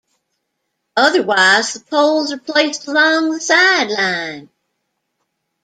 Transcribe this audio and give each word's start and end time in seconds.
Otherwise, 0.97 1.73
the 1.73 1.79
poles 1.79 2.31
are 2.31 2.39
placed 2.39 2.87
along 2.87 3.29
the 3.29 3.39
sideline. 3.39 4.49